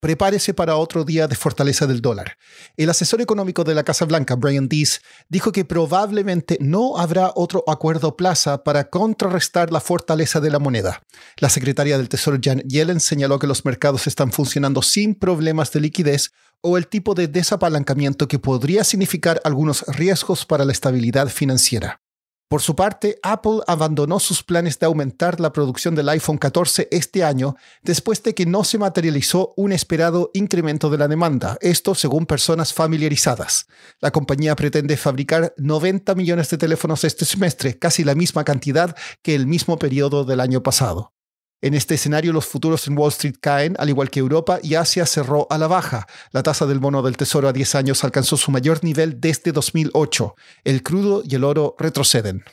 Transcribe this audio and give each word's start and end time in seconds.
prepárese 0.00 0.54
para 0.54 0.76
otro 0.76 1.04
día 1.04 1.26
de 1.28 1.36
fortaleza 1.36 1.86
del 1.86 2.00
dólar. 2.00 2.36
El 2.76 2.90
asesor 2.90 3.20
económico 3.20 3.64
de 3.64 3.74
la 3.74 3.84
Casa 3.84 4.04
Blanca, 4.04 4.34
Brian 4.36 4.68
Dees, 4.68 5.00
dijo 5.28 5.52
que 5.52 5.64
probablemente 5.64 6.58
no 6.60 6.98
habrá 6.98 7.32
otro 7.34 7.64
acuerdo 7.66 8.16
plaza 8.16 8.62
para 8.62 8.88
contrarrestar 8.88 9.72
la 9.72 9.80
fortaleza 9.80 10.40
de 10.40 10.50
la 10.50 10.58
moneda. 10.58 11.02
La 11.38 11.48
secretaria 11.48 11.98
del 11.98 12.08
Tesoro, 12.08 12.38
Janet 12.42 12.66
Yellen, 12.68 13.00
señaló 13.00 13.38
que 13.38 13.46
los 13.46 13.64
mercados 13.64 14.06
están 14.06 14.32
funcionando 14.32 14.82
sin 14.82 15.14
problemas 15.14 15.72
de 15.72 15.80
liquidez 15.80 16.30
o 16.60 16.76
el 16.76 16.88
tipo 16.88 17.14
de 17.14 17.28
desapalancamiento 17.28 18.28
que 18.28 18.38
podría 18.38 18.84
significar 18.84 19.40
algunos 19.44 19.82
riesgos 19.88 20.44
para 20.44 20.64
la 20.64 20.72
estabilidad 20.72 21.28
financiera. 21.28 22.00
Por 22.48 22.62
su 22.62 22.76
parte, 22.76 23.18
Apple 23.24 23.58
abandonó 23.66 24.20
sus 24.20 24.44
planes 24.44 24.78
de 24.78 24.86
aumentar 24.86 25.40
la 25.40 25.52
producción 25.52 25.96
del 25.96 26.08
iPhone 26.10 26.38
14 26.38 26.86
este 26.92 27.24
año 27.24 27.56
después 27.82 28.22
de 28.22 28.36
que 28.36 28.46
no 28.46 28.62
se 28.62 28.78
materializó 28.78 29.52
un 29.56 29.72
esperado 29.72 30.30
incremento 30.32 30.88
de 30.88 30.98
la 30.98 31.08
demanda, 31.08 31.58
esto 31.60 31.96
según 31.96 32.24
personas 32.24 32.72
familiarizadas. 32.72 33.66
La 34.00 34.12
compañía 34.12 34.54
pretende 34.54 34.96
fabricar 34.96 35.54
90 35.56 36.14
millones 36.14 36.48
de 36.48 36.58
teléfonos 36.58 37.02
este 37.02 37.24
semestre, 37.24 37.80
casi 37.80 38.04
la 38.04 38.14
misma 38.14 38.44
cantidad 38.44 38.94
que 39.22 39.34
el 39.34 39.48
mismo 39.48 39.76
periodo 39.76 40.24
del 40.24 40.38
año 40.38 40.62
pasado. 40.62 41.15
En 41.62 41.74
este 41.74 41.94
escenario, 41.94 42.32
los 42.32 42.46
futuros 42.46 42.86
en 42.86 42.98
Wall 42.98 43.08
Street 43.08 43.36
caen, 43.40 43.76
al 43.78 43.88
igual 43.88 44.10
que 44.10 44.20
Europa, 44.20 44.60
y 44.62 44.74
Asia 44.74 45.06
cerró 45.06 45.46
a 45.48 45.56
la 45.56 45.66
baja. 45.66 46.06
La 46.30 46.42
tasa 46.42 46.66
del 46.66 46.78
bono 46.78 47.02
del 47.02 47.16
Tesoro 47.16 47.48
a 47.48 47.52
10 47.52 47.74
años 47.76 48.04
alcanzó 48.04 48.36
su 48.36 48.50
mayor 48.50 48.84
nivel 48.84 49.20
desde 49.20 49.52
2008. 49.52 50.34
El 50.64 50.82
crudo 50.82 51.22
y 51.24 51.34
el 51.34 51.44
oro 51.44 51.74
retroceden. 51.78 52.44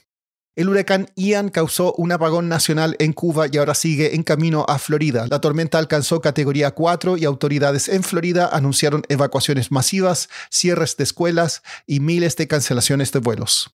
El 0.56 0.70
huracán 0.70 1.08
Ian 1.16 1.50
causó 1.50 1.96
un 1.96 2.12
apagón 2.12 2.48
nacional 2.48 2.96
en 3.00 3.12
Cuba 3.12 3.48
y 3.52 3.58
ahora 3.58 3.74
sigue 3.74 4.16
en 4.16 4.22
camino 4.22 4.66
a 4.70 4.78
Florida. 4.78 5.26
La 5.28 5.42
tormenta 5.42 5.80
alcanzó 5.80 6.22
categoría 6.22 6.72
4 6.72 7.18
y 7.18 7.26
autoridades 7.26 7.90
en 7.90 8.04
Florida 8.04 8.48
anunciaron 8.54 9.02
evacuaciones 9.10 9.72
masivas, 9.72 10.30
cierres 10.52 10.96
de 10.96 11.06
escuelas 11.06 11.64
y 11.88 12.02
miles 12.02 12.36
de 12.36 12.48
cancelaciones 12.48 13.12
de 13.12 13.20
vuelos. 13.20 13.74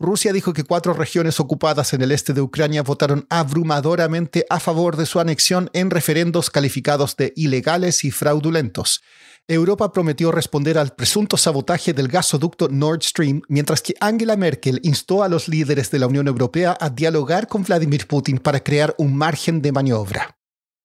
Rusia 0.00 0.32
dijo 0.32 0.52
que 0.52 0.62
cuatro 0.62 0.92
regiones 0.92 1.40
ocupadas 1.40 1.92
en 1.92 2.02
el 2.02 2.12
este 2.12 2.32
de 2.32 2.40
Ucrania 2.40 2.82
votaron 2.84 3.26
abrumadoramente 3.30 4.46
a 4.48 4.60
favor 4.60 4.96
de 4.96 5.06
su 5.06 5.18
anexión 5.18 5.70
en 5.72 5.90
referendos 5.90 6.50
calificados 6.50 7.16
de 7.16 7.32
ilegales 7.34 8.04
y 8.04 8.12
fraudulentos. 8.12 9.02
Europa 9.48 9.92
prometió 9.92 10.30
responder 10.30 10.78
al 10.78 10.94
presunto 10.94 11.36
sabotaje 11.36 11.94
del 11.94 12.06
gasoducto 12.06 12.68
Nord 12.68 13.02
Stream, 13.02 13.42
mientras 13.48 13.82
que 13.82 13.94
Angela 13.98 14.36
Merkel 14.36 14.78
instó 14.84 15.24
a 15.24 15.28
los 15.28 15.48
líderes 15.48 15.90
de 15.90 15.98
la 15.98 16.06
Unión 16.06 16.28
Europea 16.28 16.76
a 16.78 16.90
dialogar 16.90 17.48
con 17.48 17.64
Vladimir 17.64 18.06
Putin 18.06 18.38
para 18.38 18.60
crear 18.60 18.94
un 18.98 19.16
margen 19.16 19.62
de 19.62 19.72
maniobra. 19.72 20.37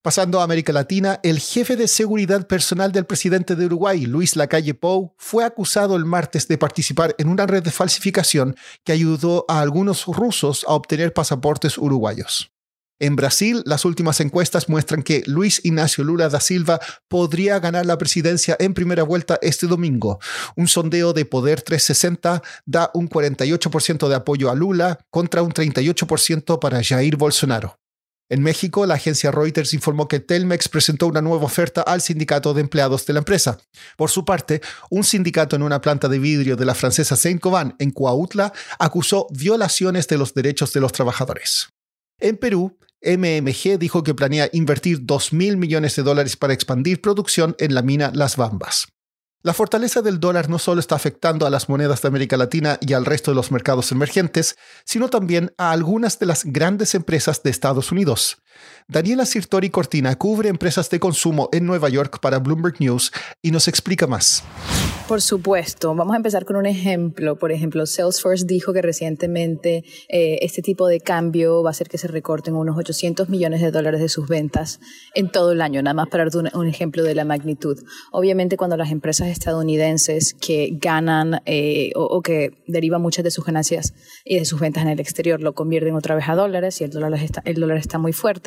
Pasando 0.04 0.42
a 0.42 0.44
América 0.44 0.74
Latina, 0.74 1.22
el 1.24 1.40
jefe 1.40 1.78
de 1.78 1.88
seguridad 1.88 2.46
personal 2.46 2.92
del 2.92 3.06
presidente 3.06 3.56
de 3.56 3.68
Uruguay, 3.68 4.06
Luis 4.06 4.36
Lacalle 4.36 4.74
Pou, 4.74 5.16
fue 5.18 5.46
acusado 5.46 5.96
el 5.96 6.04
martes 6.04 6.50
de 6.50 6.58
participar 6.58 7.16
en 7.18 7.30
una 7.30 7.48
red 7.48 7.64
de 7.64 7.72
falsificación 7.72 8.58
que 8.84 8.92
ayudó 8.92 9.46
a 9.48 9.62
algunos 9.62 10.06
rusos 10.08 10.66
a 10.68 10.74
obtener 10.74 11.14
pasaportes 11.14 11.78
uruguayos. 11.78 12.52
En 13.00 13.16
Brasil, 13.16 13.64
las 13.66 13.86
últimas 13.86 14.20
encuestas 14.20 14.68
muestran 14.68 15.04
que 15.04 15.24
Luis 15.26 15.62
Ignacio 15.64 16.04
Lula 16.04 16.28
da 16.28 16.42
Silva 16.42 16.82
podría 17.08 17.60
ganar 17.60 17.86
la 17.86 17.98
presidencia 17.98 18.58
en 18.60 18.74
primera 18.74 19.04
vuelta 19.04 19.40
este 19.42 19.68
domingo. 19.68 20.20
Un 20.58 20.68
sondeo 20.68 21.14
de 21.14 21.24
Poder 21.24 21.62
360 21.62 22.44
da 22.66 22.92
un 22.94 23.08
48% 23.08 24.10
de 24.10 24.16
apoyo 24.16 24.52
a 24.52 24.56
Lula 24.56 25.00
contra 25.10 25.44
un 25.44 25.54
38% 25.54 26.60
para 26.60 26.84
Jair 26.84 27.16
Bolsonaro. 27.16 27.80
En 28.30 28.42
México, 28.42 28.86
la 28.86 28.96
agencia 28.96 29.32
Reuters 29.32 29.74
informó 29.74 30.08
que 30.08 30.20
Telmex 30.20 30.70
presentó 30.70 31.08
una 31.08 31.22
nueva 31.22 31.46
oferta 31.46 31.82
al 31.82 32.02
sindicato 32.02 32.54
de 32.54 32.62
empleados 32.62 33.06
de 33.06 33.14
la 33.14 33.20
empresa. 33.20 33.58
Por 33.98 34.10
su 34.10 34.26
parte, 34.26 34.62
un 34.90 35.04
sindicato 35.04 35.56
en 35.56 35.64
una 35.64 35.82
planta 35.82 36.08
de 36.08 36.20
vidrio 36.20 36.56
de 36.56 36.66
la 36.66 36.74
francesa 36.74 37.16
Saint-Gobain 37.16 37.76
en 37.80 37.92
Coautla 37.92 38.54
acusó 38.80 39.28
violaciones 39.32 40.08
de 40.08 40.18
los 40.18 40.34
derechos 40.34 40.74
de 40.74 40.80
los 40.80 40.94
trabajadores. 40.94 41.70
En 42.20 42.38
Perú, 42.38 42.78
MMG 43.02 43.78
dijo 43.78 44.04
que 44.04 44.14
planea 44.14 44.50
invertir 44.54 45.00
2 45.02 45.34
mil 45.34 45.58
millones 45.58 45.96
de 45.98 46.04
dólares 46.04 46.38
para 46.38 46.54
expandir 46.54 47.02
producción 47.02 47.56
en 47.60 47.76
la 47.76 47.82
mina 47.82 48.12
Las 48.14 48.38
Bambas. 48.38 48.88
La 49.46 49.54
fortaleza 49.54 50.02
del 50.02 50.22
dólar 50.22 50.50
no 50.50 50.58
solo 50.58 50.80
está 50.80 50.96
afectando 50.96 51.46
a 51.46 51.50
las 51.50 51.68
monedas 51.68 52.02
de 52.02 52.08
América 52.08 52.38
Latina 52.38 52.78
y 52.80 52.94
al 52.94 53.04
resto 53.04 53.32
de 53.32 53.36
los 53.36 53.52
mercados 53.52 53.92
emergentes, 53.92 54.56
sino 54.86 55.10
también 55.10 55.54
a 55.58 55.72
algunas 55.72 56.18
de 56.18 56.28
las 56.28 56.46
grandes 56.46 56.96
empresas 56.96 57.44
de 57.44 57.50
Estados 57.50 57.92
Unidos. 57.92 58.38
Daniela 58.88 59.26
Sirtori 59.26 59.70
Cortina 59.70 60.16
cubre 60.18 60.50
empresas 60.50 60.90
de 60.90 61.00
consumo 61.00 61.50
en 61.52 61.66
Nueva 61.66 61.90
York 61.90 62.20
para 62.20 62.40
Bloomberg 62.40 62.80
News 62.80 63.12
y 63.42 63.52
nos 63.52 63.68
explica 63.68 64.08
más. 64.08 64.44
Por 65.08 65.22
supuesto. 65.22 65.94
Vamos 65.94 66.14
a 66.14 66.18
empezar 66.18 66.46
con 66.46 66.56
un 66.56 66.66
ejemplo. 66.66 67.38
Por 67.38 67.52
ejemplo, 67.52 67.86
Salesforce 67.86 68.46
dijo 68.46 68.72
que 68.72 68.82
recientemente 68.82 69.84
eh, 70.08 70.40
este 70.42 70.62
tipo 70.62 70.88
de 70.88 71.02
cambio 71.02 71.62
va 71.62 71.70
a 71.70 71.72
hacer 71.72 71.90
que 71.90 71.98
se 71.98 72.08
recorten 72.08 72.56
unos 72.56 72.78
800 72.78 73.28
millones 73.28 73.62
de 73.62 73.72
dólares 73.72 74.00
de 74.00 74.08
sus 74.08 74.30
ventas 74.30 74.80
en 75.14 75.30
todo 75.30 75.52
el 75.52 75.62
año, 75.62 75.82
nada 75.82 75.94
más 75.94 76.08
para 76.08 76.26
dar 76.26 76.52
un, 76.54 76.68
ejemplo 76.68 77.04
de 77.04 77.16
la 77.16 77.26
magnitud. 77.26 77.78
Obviamente, 78.12 78.56
cuando 78.56 78.78
las 78.78 78.92
empresas 78.92 79.28
estadounidenses 79.28 80.34
que 80.34 80.70
ganan 80.80 81.42
eh, 81.46 81.92
o, 81.96 82.22
que 82.22 82.52
derivan 82.68 83.02
muchas 83.02 83.26
de 83.26 83.32
sus 83.32 83.46
ganancias 83.46 83.94
y 84.24 84.40
de 84.40 84.46
sus 84.46 84.62
ventas 84.62 84.84
en 84.84 84.90
el 84.90 85.00
exterior 85.02 85.42
lo 85.42 85.54
convierten 85.54 85.96
otra 85.96 86.16
vez 86.16 86.30
a 86.30 86.36
dólares 86.36 86.80
y 86.80 86.86
el 86.86 86.92
dólar 86.92 87.14
está, 87.16 87.42
el 87.46 87.56
dólar 87.56 87.78
está 87.78 87.98
muy 87.98 88.14
fuerte, 88.14 88.43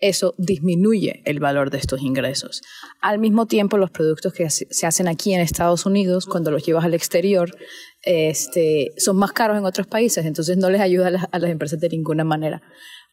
eso 0.00 0.34
disminuye 0.36 1.22
el 1.24 1.40
valor 1.40 1.70
de 1.70 1.78
estos 1.78 2.02
ingresos. 2.02 2.62
Al 3.00 3.18
mismo 3.18 3.46
tiempo, 3.46 3.78
los 3.78 3.90
productos 3.90 4.32
que 4.32 4.50
se 4.50 4.86
hacen 4.86 5.08
aquí 5.08 5.32
en 5.32 5.40
Estados 5.40 5.86
Unidos 5.86 6.26
cuando 6.26 6.50
los 6.50 6.64
llevas 6.64 6.84
al 6.84 6.94
exterior, 6.94 7.56
este, 8.02 8.92
son 8.98 9.16
más 9.16 9.32
caros 9.32 9.56
en 9.56 9.64
otros 9.64 9.86
países, 9.86 10.26
entonces 10.26 10.56
no 10.58 10.68
les 10.68 10.80
ayuda 10.80 11.08
a 11.08 11.38
las, 11.38 11.50
empresas 11.50 11.80
de 11.80 11.88
ninguna 11.88 12.24
manera. 12.24 12.62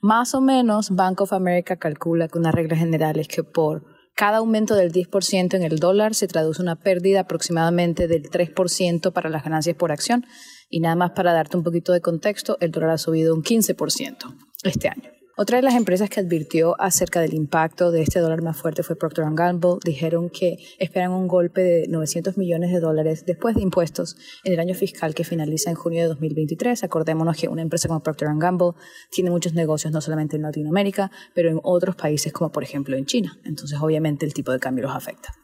Más 0.02 0.34
o 0.34 0.42
menos, 0.42 0.90
Bank 0.90 1.22
of 1.22 1.34
America 1.34 1.78
calcula 1.78 2.28
que 2.28 2.40
una 2.40 2.52
regla 2.52 2.76
general 2.76 3.20
es 3.20 3.28
que 3.28 3.44
por 3.44 3.84
cada 4.16 4.38
aumento 4.38 4.76
del 4.76 4.92
10% 4.92 5.54
en 5.54 5.64
el 5.64 5.80
dólar 5.80 6.14
se 6.14 6.28
traduce 6.28 6.62
una 6.62 6.76
pérdida 6.76 7.22
aproximadamente 7.22 8.08
del 8.08 8.30
3% 8.30 9.14
para 9.14 9.30
las 9.30 9.44
ganancias 9.44 9.78
por 9.78 9.92
acción. 9.92 10.26
Y 10.70 10.80
nada 10.82 10.96
más 10.96 11.12
para 11.12 11.34
darte 11.34 11.58
un 11.58 11.64
poquito 11.64 11.94
de 11.94 12.02
contexto, 12.02 12.58
el 12.60 12.72
dólar 12.72 12.92
ha 12.92 12.98
subido 12.98 13.34
un 13.34 13.44
15% 13.44 14.36
este 14.64 14.90
año. 14.90 15.21
Otra 15.42 15.58
de 15.58 15.64
las 15.64 15.74
empresas 15.74 16.08
que 16.08 16.20
advirtió 16.20 16.80
acerca 16.80 17.20
del 17.20 17.34
impacto 17.34 17.90
de 17.90 18.04
este 18.04 18.20
dólar 18.20 18.44
más 18.44 18.58
fuerte 18.58 18.84
fue 18.84 18.96
Procter 18.96 19.26
Gamble. 19.32 19.78
Dijeron 19.84 20.30
que 20.30 20.60
esperan 20.78 21.14
un 21.14 21.28
golpe 21.28 21.62
de 21.64 21.88
900 21.88 22.38
millones 22.38 22.72
de 22.72 22.80
dólares 22.80 23.26
después 23.26 23.56
de 23.56 23.64
impuestos 23.64 24.18
en 24.44 24.54
el 24.54 24.60
año 24.60 24.76
fiscal 24.76 25.16
que 25.16 25.24
finaliza 25.24 25.72
en 25.72 25.76
junio 25.78 26.04
de 26.04 26.10
2023. 26.10 26.84
Acordémonos 26.84 27.38
que 27.38 27.48
una 27.48 27.64
empresa 27.64 27.88
como 27.88 28.04
Procter 28.04 28.28
Gamble 28.36 28.74
tiene 29.10 29.32
muchos 29.32 29.56
negocios 29.56 29.92
no 29.92 30.00
solamente 30.00 30.36
en 30.36 30.44
Latinoamérica, 30.44 31.10
pero 31.34 31.50
en 31.50 31.60
otros 31.64 31.96
países 31.96 32.32
como 32.32 32.52
por 32.52 32.62
ejemplo 32.62 32.96
en 32.96 33.08
China. 33.08 33.36
Entonces 33.44 33.80
obviamente 33.82 34.28
el 34.28 34.36
tipo 34.36 34.52
de 34.52 34.60
cambio 34.60 34.84
los 34.84 34.96
afecta. 34.96 35.41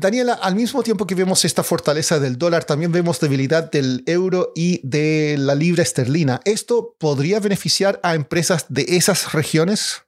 Daniela, 0.00 0.32
al 0.32 0.56
mismo 0.56 0.82
tiempo 0.82 1.06
que 1.06 1.14
vemos 1.14 1.44
esta 1.44 1.62
fortaleza 1.62 2.18
del 2.18 2.38
dólar, 2.38 2.64
también 2.64 2.90
vemos 2.90 3.20
debilidad 3.20 3.70
del 3.70 4.02
euro 4.06 4.52
y 4.56 4.80
de 4.82 5.36
la 5.38 5.54
libra 5.54 5.82
esterlina. 5.82 6.40
¿Esto 6.46 6.96
podría 6.98 7.38
beneficiar 7.38 8.00
a 8.02 8.14
empresas 8.14 8.64
de 8.70 8.86
esas 8.88 9.32
regiones? 9.34 10.02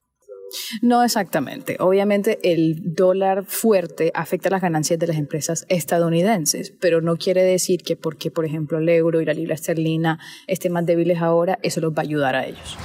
No 0.80 1.02
exactamente. 1.02 1.76
Obviamente 1.78 2.38
el 2.42 2.94
dólar 2.94 3.44
fuerte 3.44 4.10
afecta 4.14 4.50
las 4.50 4.62
ganancias 4.62 4.98
de 4.98 5.06
las 5.06 5.16
empresas 5.16 5.66
estadounidenses, 5.68 6.72
pero 6.80 7.00
no 7.00 7.16
quiere 7.16 7.42
decir 7.42 7.82
que 7.82 7.96
porque, 7.96 8.30
por 8.30 8.44
ejemplo, 8.44 8.78
el 8.78 8.88
euro 8.88 9.20
y 9.20 9.24
la 9.24 9.34
libra 9.34 9.54
esterlina 9.54 10.18
estén 10.46 10.72
más 10.72 10.86
débiles 10.86 11.20
ahora, 11.20 11.58
eso 11.62 11.80
los 11.80 11.92
va 11.92 11.98
a 11.98 12.02
ayudar 12.02 12.34
a 12.34 12.46
ellos. 12.46 12.78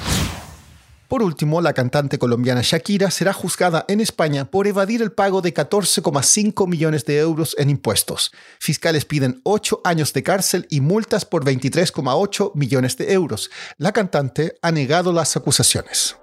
Por 1.08 1.24
último, 1.24 1.62
la 1.62 1.74
cantante 1.74 2.20
colombiana 2.20 2.62
Shakira 2.64 3.12
será 3.12 3.32
juzgada 3.32 3.86
en 3.88 4.02
España 4.02 4.46
por 4.46 4.68
evadir 4.68 5.02
el 5.02 5.14
pago 5.14 5.42
de 5.42 5.54
14,5 5.54 6.68
millones 6.68 7.06
de 7.06 7.20
euros 7.20 7.56
en 7.58 7.70
impuestos. 7.70 8.32
Fiscales 8.60 9.06
piden 9.06 9.40
8 9.44 9.82
años 9.86 10.12
de 10.12 10.24
cárcel 10.24 10.68
y 10.70 10.82
multas 10.82 11.24
por 11.24 11.46
23,8 11.46 12.52
millones 12.56 12.98
de 12.98 13.14
euros. 13.14 13.50
La 13.78 13.94
cantante 13.94 14.58
ha 14.62 14.72
negado 14.72 15.14
las 15.14 15.38
acusaciones. 15.38 16.18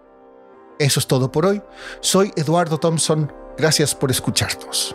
Eso 0.78 1.00
es 1.00 1.06
todo 1.06 1.32
por 1.32 1.46
hoy. 1.46 1.62
Soy 2.00 2.32
Eduardo 2.36 2.78
Thompson. 2.78 3.32
Gracias 3.56 3.94
por 3.94 4.10
escucharnos. 4.10 4.94